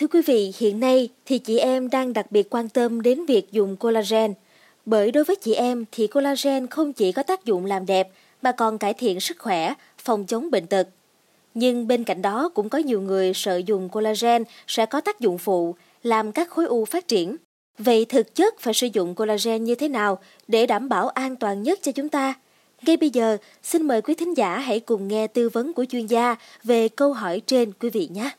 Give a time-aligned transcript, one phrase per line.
[0.00, 3.52] Thưa quý vị, hiện nay thì chị em đang đặc biệt quan tâm đến việc
[3.52, 4.34] dùng collagen.
[4.86, 8.08] Bởi đối với chị em thì collagen không chỉ có tác dụng làm đẹp
[8.42, 10.88] mà còn cải thiện sức khỏe, phòng chống bệnh tật.
[11.54, 15.38] Nhưng bên cạnh đó cũng có nhiều người sợ dùng collagen sẽ có tác dụng
[15.38, 17.36] phụ, làm các khối u phát triển.
[17.78, 21.62] Vậy thực chất phải sử dụng collagen như thế nào để đảm bảo an toàn
[21.62, 22.34] nhất cho chúng ta?
[22.82, 26.06] Ngay bây giờ, xin mời quý thính giả hãy cùng nghe tư vấn của chuyên
[26.06, 28.30] gia về câu hỏi trên quý vị nhé.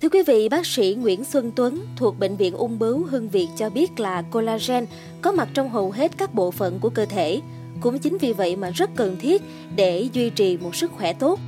[0.00, 3.48] Thưa quý vị, bác sĩ Nguyễn Xuân Tuấn thuộc Bệnh viện Ung bướu Hưng Việt
[3.56, 4.86] cho biết là collagen
[5.22, 7.40] có mặt trong hầu hết các bộ phận của cơ thể.
[7.80, 9.42] Cũng chính vì vậy mà rất cần thiết
[9.76, 11.40] để duy trì một sức khỏe tốt.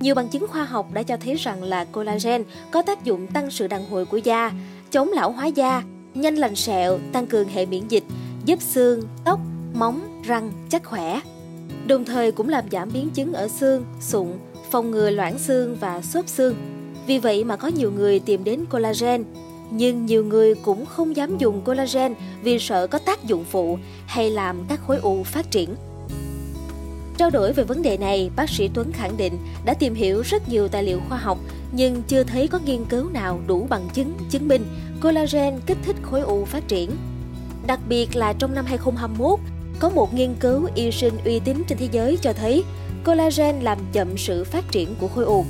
[0.00, 3.50] Nhiều bằng chứng khoa học đã cho thấy rằng là collagen có tác dụng tăng
[3.50, 4.52] sự đàn hồi của da,
[4.90, 5.82] chống lão hóa da,
[6.14, 8.04] nhanh lành sẹo, tăng cường hệ miễn dịch,
[8.44, 9.40] giúp xương, tóc,
[9.74, 11.20] móng, răng chắc khỏe.
[11.86, 14.28] Đồng thời cũng làm giảm biến chứng ở xương, sụn,
[14.70, 16.71] phòng ngừa loãng xương và xốp xương.
[17.06, 19.24] Vì vậy mà có nhiều người tìm đến collagen,
[19.70, 24.30] nhưng nhiều người cũng không dám dùng collagen vì sợ có tác dụng phụ hay
[24.30, 25.74] làm các khối u phát triển.
[27.16, 30.48] Trao đổi về vấn đề này, bác sĩ Tuấn khẳng định đã tìm hiểu rất
[30.48, 31.38] nhiều tài liệu khoa học
[31.72, 34.64] nhưng chưa thấy có nghiên cứu nào đủ bằng chứng chứng minh
[35.02, 36.90] collagen kích thích khối u phát triển.
[37.66, 39.40] Đặc biệt là trong năm 2021,
[39.78, 42.64] có một nghiên cứu y sinh uy tín trên thế giới cho thấy
[43.04, 45.44] collagen làm chậm sự phát triển của khối u.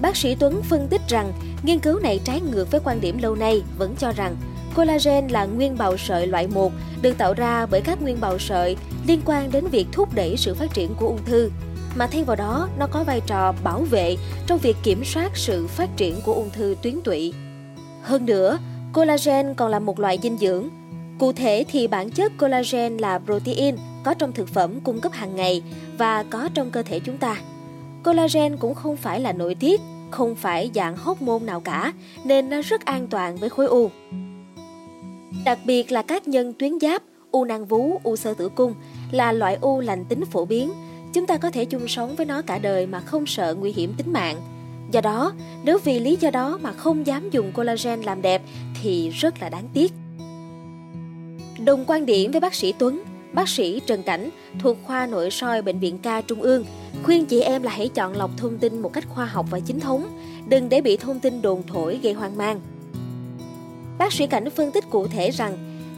[0.00, 3.34] Bác sĩ Tuấn phân tích rằng nghiên cứu này trái ngược với quan điểm lâu
[3.34, 4.36] nay vẫn cho rằng
[4.74, 8.76] collagen là nguyên bào sợi loại 1 được tạo ra bởi các nguyên bào sợi
[9.06, 11.50] liên quan đến việc thúc đẩy sự phát triển của ung thư,
[11.94, 15.66] mà thay vào đó nó có vai trò bảo vệ trong việc kiểm soát sự
[15.66, 17.34] phát triển của ung thư tuyến tụy.
[18.02, 18.58] Hơn nữa,
[18.92, 20.68] collagen còn là một loại dinh dưỡng.
[21.18, 25.36] Cụ thể thì bản chất collagen là protein có trong thực phẩm cung cấp hàng
[25.36, 25.62] ngày
[25.98, 27.36] và có trong cơ thể chúng ta.
[28.04, 31.92] Collagen cũng không phải là nội tiết, không phải dạng hormone nào cả,
[32.24, 33.90] nên nó rất an toàn với khối u.
[35.44, 38.74] Đặc biệt là các nhân tuyến giáp, u nang vú, u sơ tử cung
[39.10, 40.72] là loại u lành tính phổ biến.
[41.12, 43.94] Chúng ta có thể chung sống với nó cả đời mà không sợ nguy hiểm
[43.96, 44.36] tính mạng.
[44.90, 45.32] Do đó,
[45.64, 48.42] nếu vì lý do đó mà không dám dùng collagen làm đẹp
[48.82, 49.92] thì rất là đáng tiếc.
[51.64, 55.62] Đồng quan điểm với bác sĩ Tuấn, bác sĩ Trần Cảnh thuộc khoa nội soi
[55.62, 56.64] Bệnh viện ca Trung ương
[57.04, 59.80] khuyên chị em là hãy chọn lọc thông tin một cách khoa học và chính
[59.80, 60.06] thống,
[60.48, 62.60] đừng để bị thông tin đồn thổi gây hoang mang.
[63.98, 65.56] Bác sĩ Cảnh phân tích cụ thể rằng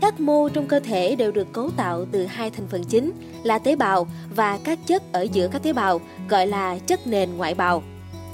[0.00, 3.58] các mô trong cơ thể đều được cấu tạo từ hai thành phần chính là
[3.58, 4.06] tế bào
[4.36, 7.82] và các chất ở giữa các tế bào gọi là chất nền ngoại bào.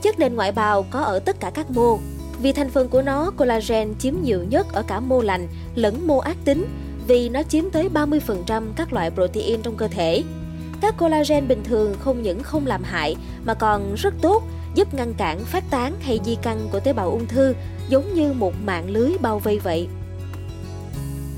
[0.03, 1.99] Chất nền ngoại bào có ở tất cả các mô.
[2.43, 6.19] Vì thành phần của nó, collagen chiếm nhiều nhất ở cả mô lành lẫn mô
[6.19, 6.67] ác tính
[7.07, 10.23] vì nó chiếm tới 30% các loại protein trong cơ thể.
[10.81, 14.43] Các collagen bình thường không những không làm hại mà còn rất tốt,
[14.75, 17.55] giúp ngăn cản phát tán hay di căn của tế bào ung thư
[17.89, 19.89] giống như một mạng lưới bao vây vậy.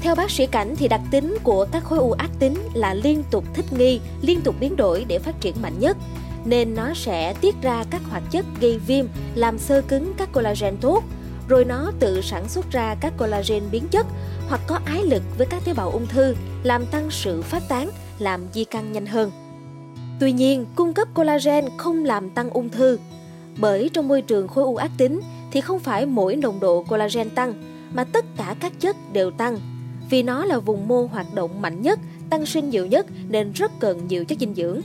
[0.00, 3.22] Theo bác sĩ Cảnh thì đặc tính của các khối u ác tính là liên
[3.30, 5.96] tục thích nghi, liên tục biến đổi để phát triển mạnh nhất,
[6.44, 10.76] nên nó sẽ tiết ra các hoạt chất gây viêm làm sơ cứng các collagen
[10.76, 11.04] tốt,
[11.48, 14.06] rồi nó tự sản xuất ra các collagen biến chất
[14.48, 17.90] hoặc có ái lực với các tế bào ung thư, làm tăng sự phát tán,
[18.18, 19.30] làm di căn nhanh hơn.
[20.20, 22.98] Tuy nhiên, cung cấp collagen không làm tăng ung thư,
[23.58, 25.20] bởi trong môi trường khối u ác tính
[25.52, 27.54] thì không phải mỗi nồng độ collagen tăng,
[27.94, 29.58] mà tất cả các chất đều tăng.
[30.10, 32.00] Vì nó là vùng mô hoạt động mạnh nhất,
[32.30, 34.80] tăng sinh nhiều nhất nên rất cần nhiều chất dinh dưỡng.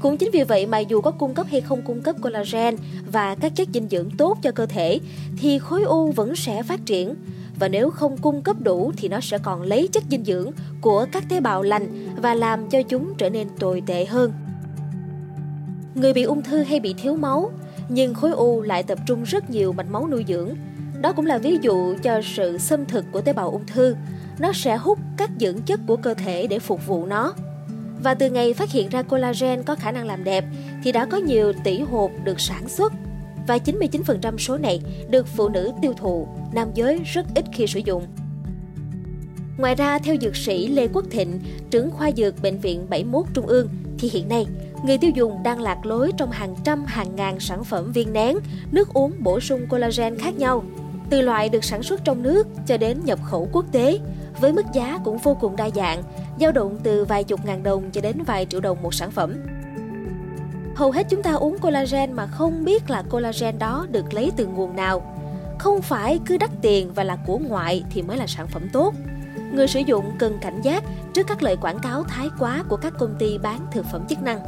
[0.00, 2.76] Cũng chính vì vậy mà dù có cung cấp hay không cung cấp collagen
[3.12, 5.00] và các chất dinh dưỡng tốt cho cơ thể
[5.38, 7.14] thì khối u vẫn sẽ phát triển
[7.58, 10.50] và nếu không cung cấp đủ thì nó sẽ còn lấy chất dinh dưỡng
[10.80, 14.32] của các tế bào lành và làm cho chúng trở nên tồi tệ hơn.
[15.94, 17.50] Người bị ung thư hay bị thiếu máu,
[17.88, 20.50] nhưng khối u lại tập trung rất nhiều mạch máu nuôi dưỡng.
[21.00, 23.96] Đó cũng là ví dụ cho sự xâm thực của tế bào ung thư.
[24.38, 27.34] Nó sẽ hút các dưỡng chất của cơ thể để phục vụ nó.
[28.02, 30.44] Và từ ngày phát hiện ra collagen có khả năng làm đẹp
[30.84, 32.92] thì đã có nhiều tỷ hộp được sản xuất
[33.46, 37.80] và 99% số này được phụ nữ tiêu thụ, nam giới rất ít khi sử
[37.84, 38.06] dụng.
[39.58, 43.46] Ngoài ra, theo dược sĩ Lê Quốc Thịnh, trưởng khoa dược Bệnh viện 71 Trung
[43.46, 43.68] ương,
[43.98, 44.46] thì hiện nay,
[44.84, 48.38] người tiêu dùng đang lạc lối trong hàng trăm hàng ngàn sản phẩm viên nén,
[48.72, 50.64] nước uống bổ sung collagen khác nhau,
[51.10, 53.98] từ loại được sản xuất trong nước cho đến nhập khẩu quốc tế,
[54.40, 56.02] với mức giá cũng vô cùng đa dạng,
[56.40, 59.34] dao động từ vài chục ngàn đồng cho đến vài triệu đồng một sản phẩm.
[60.74, 64.46] Hầu hết chúng ta uống collagen mà không biết là collagen đó được lấy từ
[64.46, 65.14] nguồn nào.
[65.58, 68.94] Không phải cứ đắt tiền và là của ngoại thì mới là sản phẩm tốt.
[69.52, 70.84] Người sử dụng cần cảnh giác
[71.14, 74.22] trước các lời quảng cáo thái quá của các công ty bán thực phẩm chức
[74.22, 74.40] năng.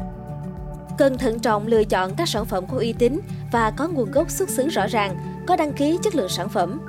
[0.99, 3.21] Cần thận trọng lựa chọn các sản phẩm có uy tín
[3.53, 6.81] và có nguồn gốc xuất xứ rõ ràng, có đăng ký chất lượng sản phẩm.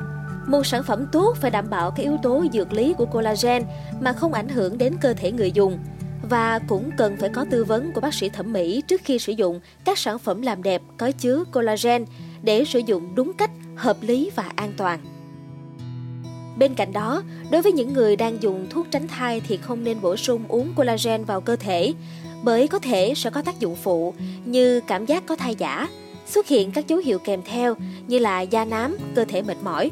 [0.47, 3.63] Một sản phẩm tốt phải đảm bảo các yếu tố dược lý của collagen
[3.99, 5.79] mà không ảnh hưởng đến cơ thể người dùng
[6.29, 9.33] và cũng cần phải có tư vấn của bác sĩ thẩm mỹ trước khi sử
[9.33, 12.05] dụng các sản phẩm làm đẹp có chứa collagen
[12.41, 14.99] để sử dụng đúng cách, hợp lý và an toàn.
[16.57, 20.01] Bên cạnh đó, đối với những người đang dùng thuốc tránh thai thì không nên
[20.01, 21.93] bổ sung uống collagen vào cơ thể
[22.43, 24.13] bởi có thể sẽ có tác dụng phụ
[24.45, 25.87] như cảm giác có thai giả,
[26.25, 27.75] xuất hiện các dấu hiệu kèm theo
[28.07, 29.91] như là da nám, cơ thể mệt mỏi.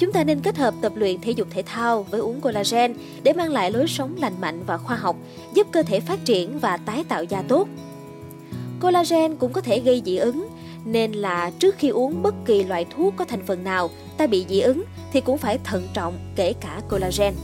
[0.00, 3.32] Chúng ta nên kết hợp tập luyện thể dục thể thao với uống collagen để
[3.32, 5.16] mang lại lối sống lành mạnh và khoa học,
[5.54, 7.68] giúp cơ thể phát triển và tái tạo da tốt.
[8.80, 10.48] Collagen cũng có thể gây dị ứng,
[10.84, 14.46] nên là trước khi uống bất kỳ loại thuốc có thành phần nào ta bị
[14.48, 17.34] dị ứng thì cũng phải thận trọng kể cả collagen.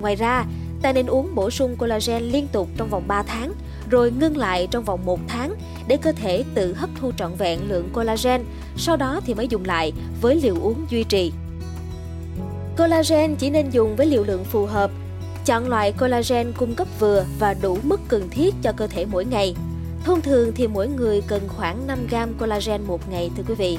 [0.00, 0.44] Ngoài ra,
[0.82, 3.52] ta nên uống bổ sung collagen liên tục trong vòng 3 tháng,
[3.94, 5.54] rồi ngưng lại trong vòng 1 tháng
[5.88, 8.44] để cơ thể tự hấp thu trọn vẹn lượng collagen,
[8.76, 11.32] sau đó thì mới dùng lại với liều uống duy trì.
[12.78, 14.90] Collagen chỉ nên dùng với liều lượng phù hợp.
[15.44, 19.24] Chọn loại collagen cung cấp vừa và đủ mức cần thiết cho cơ thể mỗi
[19.24, 19.54] ngày.
[20.04, 23.78] Thông thường thì mỗi người cần khoảng 5 gram collagen một ngày thưa quý vị.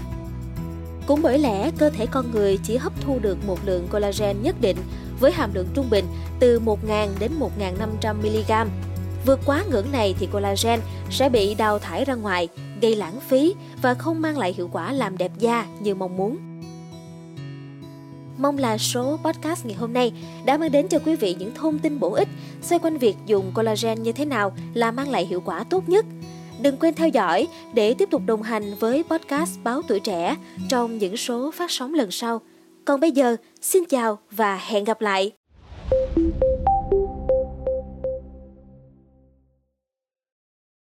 [1.07, 4.55] Cũng bởi lẽ cơ thể con người chỉ hấp thu được một lượng collagen nhất
[4.61, 4.77] định
[5.19, 6.05] với hàm lượng trung bình
[6.39, 8.69] từ 1.000 đến 1.500 mg.
[9.25, 10.79] Vượt quá ngưỡng này thì collagen
[11.09, 12.47] sẽ bị đào thải ra ngoài,
[12.81, 16.37] gây lãng phí và không mang lại hiệu quả làm đẹp da như mong muốn.
[18.37, 20.11] Mong là số podcast ngày hôm nay
[20.45, 22.27] đã mang đến cho quý vị những thông tin bổ ích
[22.61, 26.05] xoay quanh việc dùng collagen như thế nào là mang lại hiệu quả tốt nhất.
[26.61, 30.35] Đừng quên theo dõi để tiếp tục đồng hành với podcast Báo Tuổi Trẻ
[30.69, 32.41] trong những số phát sóng lần sau.
[32.85, 35.31] Còn bây giờ, xin chào và hẹn gặp lại!